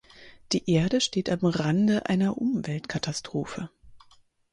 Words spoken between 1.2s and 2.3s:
am Rande